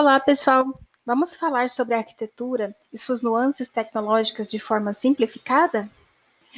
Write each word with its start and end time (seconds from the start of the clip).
Olá, 0.00 0.18
pessoal! 0.18 0.64
Vamos 1.04 1.34
falar 1.34 1.68
sobre 1.68 1.94
a 1.94 1.98
arquitetura 1.98 2.74
e 2.90 2.96
suas 2.96 3.20
nuances 3.20 3.68
tecnológicas 3.68 4.50
de 4.50 4.58
forma 4.58 4.94
simplificada? 4.94 5.90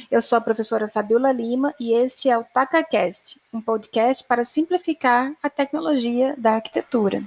Eu 0.09 0.21
sou 0.21 0.37
a 0.37 0.41
professora 0.41 0.87
Fabiola 0.87 1.29
Lima 1.29 1.75
e 1.77 1.91
este 1.91 2.29
é 2.29 2.37
o 2.37 2.45
TacaCast, 2.45 3.41
um 3.53 3.59
podcast 3.59 4.23
para 4.23 4.45
simplificar 4.45 5.33
a 5.43 5.49
tecnologia 5.49 6.35
da 6.37 6.53
arquitetura. 6.53 7.21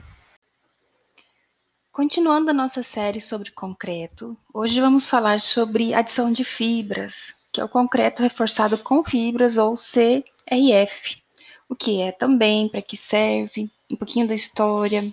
Continuando 1.92 2.48
a 2.48 2.54
nossa 2.54 2.82
série 2.82 3.20
sobre 3.20 3.50
concreto, 3.50 4.34
hoje 4.54 4.80
vamos 4.80 5.06
falar 5.06 5.38
sobre 5.38 5.92
adição 5.92 6.32
de 6.32 6.44
fibras, 6.44 7.34
que 7.52 7.60
é 7.60 7.64
o 7.64 7.68
concreto 7.68 8.22
reforçado 8.22 8.78
com 8.78 9.04
fibras 9.04 9.58
ou 9.58 9.74
CRF. 9.74 11.22
O 11.68 11.76
que 11.76 12.00
é 12.00 12.10
também, 12.10 12.70
para 12.70 12.80
que 12.80 12.96
serve, 12.96 13.70
um 13.90 13.96
pouquinho 13.96 14.26
da 14.26 14.34
história, 14.34 15.12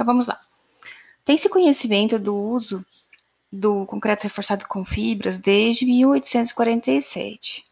então 0.00 0.06
vamos 0.06 0.26
lá. 0.26 0.40
Tem-se 1.26 1.46
conhecimento 1.50 2.18
do 2.18 2.34
uso 2.34 2.82
do 3.52 3.84
concreto 3.84 4.22
reforçado 4.22 4.66
com 4.66 4.82
fibras 4.82 5.36
desde 5.36 5.84
1847. 5.84 7.62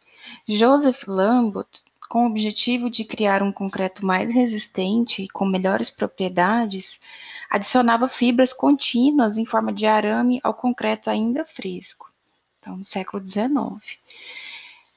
Joseph 0.46 1.04
Lambot, 1.06 1.66
com 2.06 2.24
o 2.24 2.26
objetivo 2.26 2.90
de 2.90 3.02
criar 3.02 3.42
um 3.42 3.50
concreto 3.50 4.04
mais 4.04 4.30
resistente 4.30 5.22
e 5.22 5.28
com 5.30 5.46
melhores 5.46 5.88
propriedades, 5.88 7.00
adicionava 7.48 8.10
fibras 8.10 8.52
contínuas 8.52 9.38
em 9.38 9.46
forma 9.46 9.72
de 9.72 9.86
arame 9.86 10.38
ao 10.44 10.52
concreto 10.52 11.08
ainda 11.08 11.46
fresco, 11.46 12.12
então 12.58 12.76
no 12.76 12.84
século 12.84 13.26
XIX. 13.26 13.98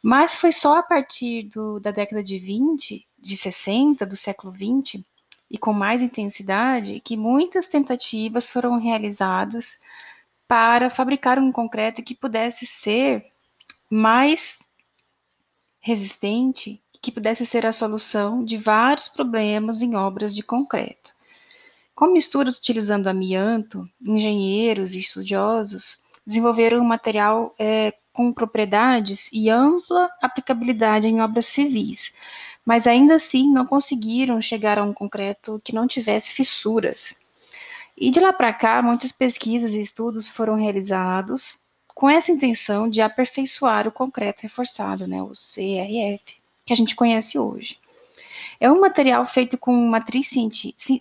Mas 0.04 0.36
foi 0.36 0.52
só 0.52 0.80
a 0.80 0.84
partir 0.84 1.44
do, 1.44 1.80
da 1.80 1.92
década 1.92 2.22
de 2.22 2.38
20, 2.38 3.08
de 3.18 3.38
60, 3.38 4.06
do 4.06 4.18
século 4.18 4.52
20, 4.52 5.06
e 5.52 5.58
com 5.58 5.74
mais 5.74 6.02
intensidade 6.02 7.02
que 7.02 7.18
muitas 7.18 7.68
tentativas 7.68 8.50
foram 8.50 8.80
realizadas 8.80 9.82
para 10.48 10.90
fabricar 10.90 11.38
um 11.38 11.52
concreto 11.52 12.02
que 12.02 12.16
pudesse 12.16 12.66
ser 12.66 13.26
mais 13.90 14.60
resistente, 15.82 16.82
que 17.02 17.12
pudesse 17.12 17.46
ser 17.46 17.66
a 17.66 17.74
solução 17.74 18.46
de 18.46 18.58
vários 18.58 19.10
problemas 19.10 19.82
em 19.82 19.96
obras 19.96 20.34
de 20.34 20.42
concreto. 20.42 21.14
Com 21.94 22.08
misturas 22.08 22.58
utilizando 22.58 23.08
amianto, 23.08 23.90
engenheiros 24.02 24.94
e 24.94 25.00
estudiosos 25.00 26.00
desenvolveram 26.26 26.80
um 26.80 26.86
material 26.86 27.54
é, 27.60 27.94
com 28.14 28.32
propriedades 28.32 29.30
e 29.34 29.50
ampla 29.50 30.10
aplicabilidade 30.22 31.08
em 31.08 31.22
obras 31.22 31.48
civis, 31.48 32.14
mas 32.66 32.88
ainda 32.88 33.16
assim 33.16 33.52
não 33.52 33.66
conseguiram 33.66 34.42
chegar 34.42 34.78
a 34.78 34.84
um 34.84 34.94
concreto 34.94 35.62
que 35.64 35.74
não 35.74 35.88
tivesse 35.88 36.32
fissuras. 36.32 37.16
E 37.98 38.10
de 38.10 38.20
lá 38.20 38.32
para 38.32 38.54
cá, 38.54 38.82
muitas 38.82 39.12
pesquisas 39.12 39.74
e 39.74 39.82
estudos 39.82 40.30
foram 40.30 40.56
realizados 40.56 41.56
com 41.94 42.10
essa 42.10 42.32
intenção 42.32 42.90
de 42.90 43.02
aperfeiçoar 43.02 43.88
o 43.88 43.92
concreto 43.92 44.42
reforçado, 44.44 45.08
né, 45.08 45.22
o 45.22 45.30
CRF, 45.30 46.42
que 46.66 46.74
a 46.74 46.76
gente 46.76 46.96
conhece 46.96 47.38
hoje. 47.38 47.78
É 48.60 48.72
um 48.72 48.80
material 48.80 49.26
feito 49.26 49.58
com 49.58 49.76
matriz 49.88 50.30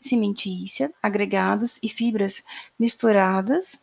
cimentícia, 0.02 0.92
agregados 1.02 1.78
e 1.82 1.88
fibras 1.88 2.42
misturadas 2.78 3.78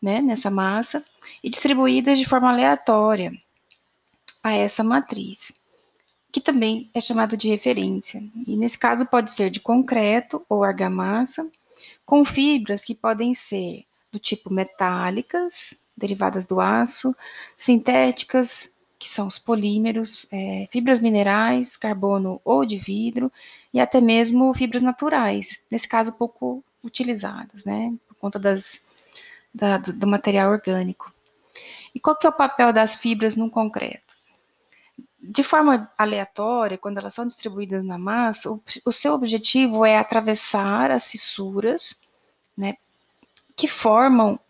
né, 0.00 0.20
nessa 0.20 0.50
massa 0.50 1.04
e 1.42 1.50
distribuídas 1.50 2.18
de 2.18 2.24
forma 2.24 2.50
aleatória 2.50 3.32
a 4.42 4.52
essa 4.54 4.82
matriz 4.82 5.52
que 6.32 6.40
também 6.40 6.90
é 6.94 7.00
chamado 7.00 7.36
de 7.36 7.48
referência. 7.48 8.22
E 8.46 8.56
nesse 8.56 8.78
caso 8.78 9.06
pode 9.06 9.32
ser 9.32 9.50
de 9.50 9.60
concreto 9.60 10.44
ou 10.48 10.62
argamassa, 10.62 11.48
com 12.04 12.24
fibras 12.24 12.84
que 12.84 12.94
podem 12.94 13.34
ser 13.34 13.84
do 14.12 14.18
tipo 14.18 14.52
metálicas, 14.52 15.74
derivadas 15.96 16.46
do 16.46 16.60
aço, 16.60 17.14
sintéticas, 17.56 18.70
que 18.98 19.08
são 19.08 19.26
os 19.26 19.38
polímeros, 19.38 20.26
é, 20.30 20.68
fibras 20.70 21.00
minerais, 21.00 21.76
carbono 21.76 22.40
ou 22.44 22.66
de 22.66 22.76
vidro, 22.76 23.32
e 23.72 23.80
até 23.80 24.00
mesmo 24.00 24.52
fibras 24.52 24.82
naturais, 24.82 25.60
nesse 25.70 25.88
caso 25.88 26.12
pouco 26.12 26.62
utilizadas, 26.82 27.64
né, 27.64 27.94
por 28.08 28.14
conta 28.16 28.38
das, 28.38 28.84
da, 29.54 29.78
do, 29.78 29.92
do 29.92 30.06
material 30.06 30.50
orgânico. 30.50 31.12
E 31.94 32.00
qual 32.00 32.16
que 32.16 32.26
é 32.26 32.30
o 32.30 32.32
papel 32.32 32.72
das 32.72 32.94
fibras 32.96 33.36
no 33.36 33.50
concreto? 33.50 34.09
De 35.22 35.42
forma 35.42 35.92
aleatória, 35.98 36.78
quando 36.78 36.98
elas 36.98 37.12
são 37.12 37.26
distribuídas 37.26 37.84
na 37.84 37.98
massa, 37.98 38.50
o, 38.50 38.62
o 38.86 38.92
seu 38.92 39.12
objetivo 39.12 39.84
é 39.84 39.98
atravessar 39.98 40.90
as 40.90 41.08
fissuras, 41.08 41.94
né, 42.56 42.76
que 43.54 43.68
formam, 43.68 44.40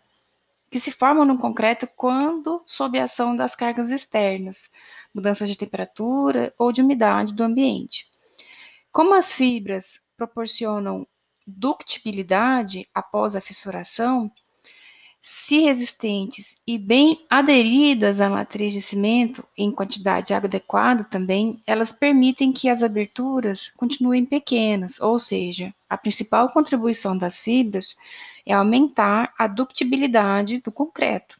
que 0.69 0.79
se 0.79 0.91
formam 0.91 1.25
no 1.25 1.37
concreto 1.37 1.87
quando 1.95 2.63
sob 2.65 2.97
a 2.97 3.03
ação 3.03 3.35
das 3.35 3.53
cargas 3.53 3.91
externas, 3.91 4.71
mudanças 5.13 5.49
de 5.49 5.57
temperatura 5.57 6.53
ou 6.57 6.71
de 6.71 6.81
umidade 6.81 7.33
do 7.33 7.43
ambiente. 7.43 8.09
Como 8.91 9.13
as 9.13 9.31
fibras 9.31 9.99
proporcionam 10.15 11.05
ductibilidade 11.45 12.87
após 12.93 13.35
a 13.35 13.41
fissuração, 13.41 14.31
se 15.21 15.59
resistentes 15.61 16.63
e 16.65 16.79
bem 16.79 17.23
aderidas 17.29 18.19
à 18.19 18.27
matriz 18.27 18.73
de 18.73 18.81
cimento 18.81 19.43
em 19.55 19.71
quantidade 19.71 20.33
adequada 20.33 21.03
também, 21.03 21.61
elas 21.67 21.91
permitem 21.91 22.51
que 22.51 22.67
as 22.67 22.81
aberturas 22.81 23.69
continuem 23.77 24.25
pequenas, 24.25 24.99
ou 24.99 25.19
seja, 25.19 25.71
a 25.87 25.95
principal 25.95 26.49
contribuição 26.49 27.15
das 27.15 27.39
fibras 27.39 27.95
é 28.43 28.53
aumentar 28.53 29.31
a 29.37 29.45
ductibilidade 29.45 30.59
do 30.59 30.71
concreto. 30.71 31.39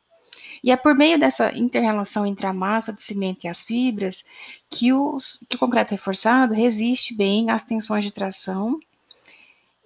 E 0.64 0.72
é 0.72 0.78
por 0.78 0.94
meio 0.94 1.20
dessa 1.20 1.52
interrelação 1.58 2.24
entre 2.24 2.46
a 2.46 2.54
massa 2.54 2.94
de 2.94 3.02
cimento 3.02 3.46
e 3.46 3.48
as 3.48 3.64
fibras 3.64 4.24
que, 4.70 4.94
os, 4.94 5.44
que 5.50 5.56
o 5.56 5.60
concreto 5.60 5.90
reforçado 5.90 6.54
resiste 6.54 7.16
bem 7.16 7.50
às 7.50 7.64
tensões 7.64 8.06
de 8.06 8.12
tração 8.12 8.80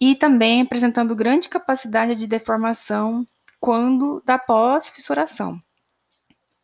e 0.01 0.15
também 0.15 0.61
apresentando 0.61 1.15
grande 1.15 1.47
capacidade 1.47 2.15
de 2.15 2.27
deformação 2.27 3.25
quando 3.59 4.21
da 4.25 4.37
pós-fissuração. 4.37 5.61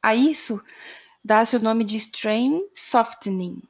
A 0.02 0.16
isso 0.16 0.62
dá-se 1.24 1.56
o 1.56 1.62
nome 1.62 1.84
de 1.84 1.98
strain 1.98 2.62
softening. 2.74 3.62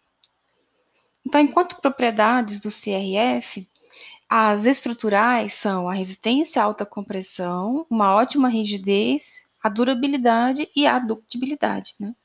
Então, 1.25 1.41
enquanto 1.41 1.79
propriedades 1.81 2.59
do 2.59 2.69
CRF, 2.69 3.67
as 4.29 4.65
estruturais 4.65 5.53
são 5.53 5.89
a 5.89 5.93
resistência 5.93 6.61
à 6.61 6.65
alta 6.65 6.85
compressão, 6.85 7.85
uma 7.89 8.15
ótima 8.15 8.47
rigidez, 8.47 9.45
a 9.61 9.69
durabilidade 9.69 10.69
e 10.75 10.87
a 10.87 10.97
ductibilidade. 10.97 11.93
Né? 11.99 12.15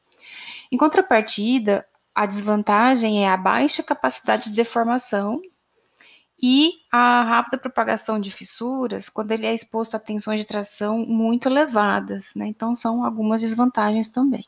Em 0.71 0.77
contrapartida, 0.77 1.87
a 2.15 2.25
desvantagem 2.25 3.25
é 3.25 3.29
a 3.29 3.37
baixa 3.37 3.83
capacidade 3.83 4.51
de 4.51 4.57
deformação 4.57 5.43
e 6.41 6.73
a 6.93 7.23
rápida 7.23 7.59
propagação 7.59 8.21
de 8.21 8.31
fissuras 8.31 9.09
quando 9.09 9.33
ele 9.33 9.47
é 9.47 9.55
exposto 9.55 9.95
a 9.95 10.01
tensões 10.01 10.41
de 10.41 10.47
tração 10.47 10.99
muito 10.99 11.49
elevadas, 11.49 12.33
né? 12.35 12.47
Então 12.47 12.75
são 12.75 13.05
algumas 13.05 13.41
desvantagens 13.41 14.09
também. 14.09 14.45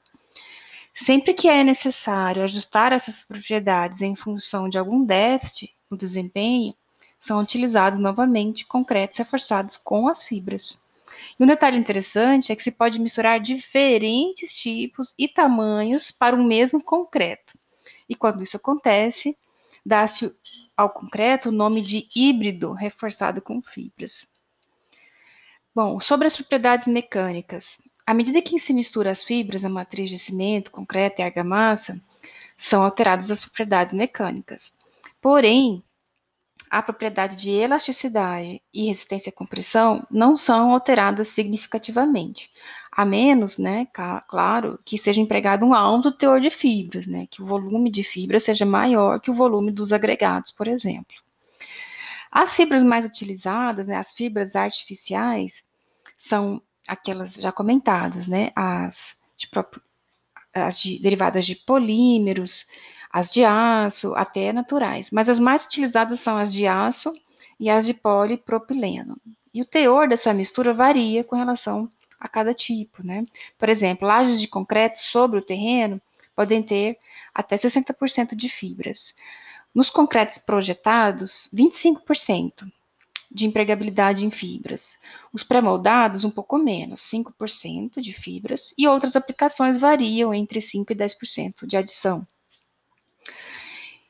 Sempre 0.92 1.32
que 1.32 1.48
é 1.48 1.62
necessário 1.62 2.42
ajustar 2.42 2.92
essas 2.92 3.22
propriedades 3.22 4.02
em 4.02 4.16
função 4.16 4.68
de 4.68 4.76
algum 4.76 5.04
déficit 5.04 5.74
no 5.90 5.96
desempenho, 5.96 6.74
são 7.18 7.40
utilizados 7.40 7.98
novamente 7.98 8.66
concretos 8.66 9.18
reforçados 9.18 9.76
com 9.76 10.08
as 10.08 10.24
fibras. 10.24 10.78
E 11.38 11.42
um 11.42 11.46
detalhe 11.46 11.76
interessante 11.76 12.52
é 12.52 12.56
que 12.56 12.62
se 12.62 12.72
pode 12.72 12.98
misturar 12.98 13.40
diferentes 13.40 14.54
tipos 14.54 15.14
e 15.18 15.26
tamanhos 15.26 16.10
para 16.10 16.36
um 16.36 16.44
mesmo 16.44 16.82
concreto. 16.82 17.58
E 18.08 18.14
quando 18.14 18.42
isso 18.42 18.56
acontece, 18.56 19.36
dá-se 19.88 20.30
ao 20.76 20.90
concreto 20.90 21.48
o 21.48 21.52
nome 21.52 21.80
de 21.80 22.06
híbrido 22.14 22.72
reforçado 22.72 23.40
com 23.40 23.62
fibras. 23.62 24.26
Bom, 25.74 25.98
sobre 25.98 26.26
as 26.26 26.36
propriedades 26.36 26.86
mecânicas. 26.86 27.78
À 28.06 28.12
medida 28.12 28.42
que 28.42 28.58
se 28.58 28.74
mistura 28.74 29.10
as 29.10 29.24
fibras 29.24 29.64
à 29.64 29.68
matriz 29.68 30.10
de 30.10 30.18
cimento, 30.18 30.70
concreto 30.70 31.20
e 31.20 31.24
argamassa, 31.24 32.00
são 32.54 32.82
alteradas 32.82 33.30
as 33.30 33.40
propriedades 33.40 33.94
mecânicas. 33.94 34.74
Porém, 35.22 35.82
a 36.70 36.82
propriedade 36.82 37.36
de 37.36 37.50
elasticidade 37.50 38.60
e 38.74 38.88
resistência 38.88 39.30
à 39.30 39.32
compressão 39.32 40.06
não 40.10 40.36
são 40.36 40.72
alteradas 40.72 41.28
significativamente, 41.28 42.50
a 42.98 43.04
menos, 43.04 43.58
né, 43.58 43.86
claro, 44.26 44.76
que 44.84 44.98
seja 44.98 45.20
empregado 45.20 45.64
um 45.64 45.72
alto 45.72 46.10
teor 46.10 46.40
de 46.40 46.50
fibras, 46.50 47.06
né, 47.06 47.28
que 47.30 47.40
o 47.40 47.46
volume 47.46 47.92
de 47.92 48.02
fibras 48.02 48.42
seja 48.42 48.66
maior 48.66 49.20
que 49.20 49.30
o 49.30 49.34
volume 49.34 49.70
dos 49.70 49.92
agregados, 49.92 50.50
por 50.50 50.66
exemplo. 50.66 51.14
As 52.28 52.56
fibras 52.56 52.82
mais 52.82 53.04
utilizadas, 53.04 53.86
né, 53.86 53.94
as 53.94 54.10
fibras 54.10 54.56
artificiais, 54.56 55.64
são 56.16 56.60
aquelas 56.88 57.34
já 57.34 57.52
comentadas, 57.52 58.26
né, 58.26 58.50
as, 58.56 59.20
de, 59.36 59.48
as 60.52 60.80
de, 60.80 60.98
derivadas 61.00 61.46
de 61.46 61.54
polímeros, 61.54 62.66
as 63.12 63.30
de 63.30 63.44
aço, 63.44 64.12
até 64.16 64.52
naturais. 64.52 65.12
Mas 65.12 65.28
as 65.28 65.38
mais 65.38 65.64
utilizadas 65.64 66.18
são 66.18 66.36
as 66.36 66.52
de 66.52 66.66
aço 66.66 67.12
e 67.60 67.70
as 67.70 67.86
de 67.86 67.94
polipropileno. 67.94 69.16
E 69.54 69.62
o 69.62 69.64
teor 69.64 70.08
dessa 70.08 70.34
mistura 70.34 70.74
varia 70.74 71.22
com 71.22 71.36
relação 71.36 71.88
a 72.18 72.28
cada 72.28 72.52
tipo, 72.54 73.04
né? 73.04 73.24
Por 73.58 73.68
exemplo, 73.68 74.06
lajes 74.06 74.40
de 74.40 74.48
concreto 74.48 75.00
sobre 75.00 75.38
o 75.38 75.44
terreno 75.44 76.00
podem 76.34 76.62
ter 76.62 76.98
até 77.34 77.56
60% 77.56 78.34
de 78.34 78.48
fibras. 78.48 79.14
Nos 79.74 79.90
concretos 79.90 80.38
projetados, 80.38 81.48
25% 81.54 82.70
de 83.30 83.46
empregabilidade 83.46 84.24
em 84.24 84.30
fibras. 84.30 84.98
Os 85.32 85.42
pré-moldados, 85.42 86.24
um 86.24 86.30
pouco 86.30 86.58
menos, 86.58 87.02
5% 87.02 88.00
de 88.00 88.12
fibras, 88.12 88.72
e 88.76 88.88
outras 88.88 89.16
aplicações 89.16 89.78
variam 89.78 90.32
entre 90.32 90.60
5% 90.60 90.90
e 90.90 90.94
10% 90.94 91.66
de 91.66 91.76
adição. 91.76 92.26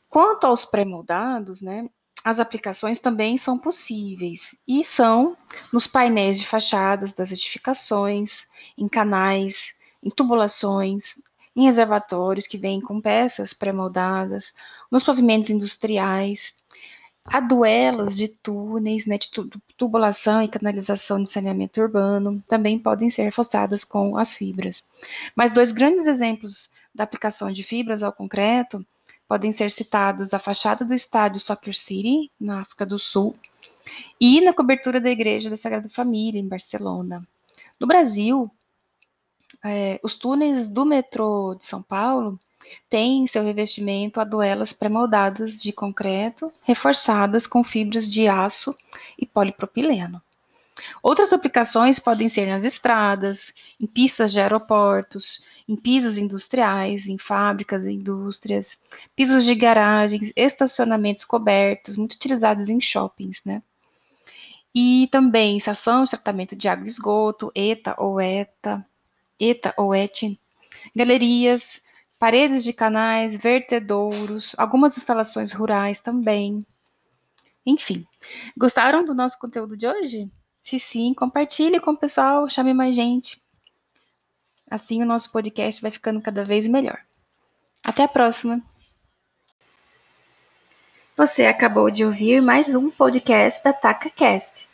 Quanto 0.08 0.44
aos 0.46 0.64
pré-moldados, 0.64 1.60
né, 1.60 1.88
as 2.24 2.40
aplicações 2.40 2.98
também 2.98 3.38
são 3.38 3.58
possíveis 3.58 4.54
e 4.66 4.84
são 4.84 5.36
nos 5.72 5.86
painéis 5.86 6.38
de 6.38 6.46
fachadas 6.46 7.12
das 7.12 7.32
edificações, 7.32 8.46
em 8.76 8.88
canais, 8.88 9.74
em 10.02 10.10
tubulações, 10.10 11.20
em 11.54 11.64
reservatórios 11.64 12.46
que 12.46 12.58
vêm 12.58 12.80
com 12.80 13.00
peças 13.00 13.52
pré-moldadas, 13.52 14.54
nos 14.90 15.04
pavimentos 15.04 15.50
industriais, 15.50 16.54
Há 17.30 17.40
duelas 17.40 18.16
de 18.16 18.28
túneis, 18.28 19.04
né, 19.04 19.18
de 19.18 19.28
tubulação 19.76 20.42
e 20.42 20.48
canalização 20.48 21.22
de 21.22 21.30
saneamento 21.30 21.78
urbano, 21.80 22.42
também 22.48 22.78
podem 22.78 23.10
ser 23.10 23.22
reforçadas 23.22 23.84
com 23.84 24.16
as 24.16 24.32
fibras. 24.32 24.82
Mas 25.36 25.52
dois 25.52 25.70
grandes 25.70 26.06
exemplos 26.06 26.70
da 26.94 27.04
aplicação 27.04 27.50
de 27.50 27.62
fibras 27.62 28.02
ao 28.02 28.12
concreto 28.12 28.84
podem 29.28 29.52
ser 29.52 29.70
citados 29.70 30.32
a 30.32 30.38
fachada 30.38 30.84
do 30.84 30.94
estádio 30.94 31.38
Soccer 31.38 31.76
City, 31.76 32.30
na 32.40 32.62
África 32.62 32.86
do 32.86 32.98
Sul, 32.98 33.36
e 34.18 34.40
na 34.40 34.54
cobertura 34.54 35.00
da 35.00 35.10
Igreja 35.10 35.50
da 35.50 35.56
Sagrada 35.56 35.88
Família, 35.90 36.40
em 36.40 36.48
Barcelona. 36.48 37.26
No 37.78 37.86
Brasil, 37.86 38.50
é, 39.64 40.00
os 40.02 40.14
túneis 40.14 40.66
do 40.66 40.84
metrô 40.84 41.54
de 41.54 41.66
São 41.66 41.82
Paulo 41.82 42.38
tem 42.88 43.22
em 43.22 43.26
seu 43.26 43.42
revestimento 43.42 44.20
aduelas 44.20 44.72
pré-moldadas 44.72 45.60
de 45.60 45.72
concreto, 45.72 46.52
reforçadas 46.62 47.46
com 47.46 47.62
fibras 47.62 48.10
de 48.10 48.26
aço 48.28 48.76
e 49.18 49.26
polipropileno. 49.26 50.22
Outras 51.02 51.32
aplicações 51.32 51.98
podem 51.98 52.28
ser 52.28 52.46
nas 52.46 52.64
estradas, 52.64 53.52
em 53.80 53.86
pistas 53.86 54.32
de 54.32 54.40
aeroportos, 54.40 55.42
em 55.68 55.76
pisos 55.76 56.18
industriais, 56.18 57.08
em 57.08 57.18
fábricas 57.18 57.84
e 57.84 57.92
indústrias, 57.92 58.78
pisos 59.14 59.44
de 59.44 59.54
garagens, 59.54 60.32
estacionamentos 60.36 61.24
cobertos, 61.24 61.96
muito 61.96 62.14
utilizados 62.14 62.68
em 62.68 62.80
shoppings, 62.80 63.42
né? 63.44 63.62
E 64.74 65.08
também 65.10 65.56
estação 65.56 66.04
de 66.04 66.10
tratamento 66.10 66.54
de 66.54 66.68
água 66.68 66.84
e 66.84 66.88
esgoto, 66.88 67.50
ETA 67.54 67.94
ou 67.98 68.20
ETA, 68.20 68.84
ETA 69.40 69.74
ou 69.76 69.94
ET, 69.94 70.38
galerias, 70.94 71.80
paredes 72.18 72.64
de 72.64 72.72
canais, 72.72 73.36
vertedouros, 73.36 74.54
algumas 74.58 74.96
instalações 74.96 75.52
rurais 75.52 76.00
também. 76.00 76.66
Enfim, 77.64 78.06
gostaram 78.56 79.04
do 79.04 79.14
nosso 79.14 79.38
conteúdo 79.38 79.76
de 79.76 79.86
hoje? 79.86 80.30
Se 80.68 80.78
sim, 80.78 81.14
compartilhe 81.14 81.80
com 81.80 81.92
o 81.92 81.96
pessoal, 81.96 82.46
chame 82.50 82.74
mais 82.74 82.94
gente. 82.94 83.40
Assim 84.70 85.02
o 85.02 85.06
nosso 85.06 85.32
podcast 85.32 85.80
vai 85.80 85.90
ficando 85.90 86.20
cada 86.20 86.44
vez 86.44 86.66
melhor. 86.66 86.98
Até 87.82 88.02
a 88.02 88.08
próxima! 88.08 88.62
Você 91.16 91.46
acabou 91.46 91.90
de 91.90 92.04
ouvir 92.04 92.42
mais 92.42 92.74
um 92.74 92.90
podcast 92.90 93.64
da 93.64 93.72
TacaCast. 93.72 94.68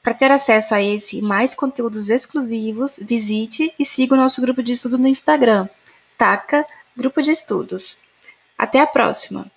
Para 0.00 0.14
ter 0.14 0.30
acesso 0.30 0.72
a 0.72 0.80
esse 0.80 1.18
e 1.18 1.22
mais 1.22 1.52
conteúdos 1.52 2.10
exclusivos, 2.10 3.00
visite 3.02 3.74
e 3.76 3.84
siga 3.84 4.14
o 4.14 4.16
nosso 4.16 4.40
grupo 4.40 4.62
de 4.62 4.74
estudo 4.74 4.96
no 4.98 5.08
Instagram, 5.08 5.68
Taca 6.16 6.64
Grupo 6.96 7.20
de 7.20 7.32
Estudos. 7.32 7.98
Até 8.56 8.78
a 8.78 8.86
próxima! 8.86 9.50